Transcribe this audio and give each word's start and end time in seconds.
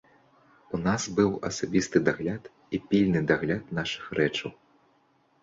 У 0.77 0.77
нас 0.85 1.01
быў 1.19 1.29
асабісты 1.49 2.01
дагляд 2.07 2.49
і 2.79 2.81
пільны 2.89 3.21
дагляд 3.33 3.63
нашых 3.81 4.11
рэчаў. 4.23 4.51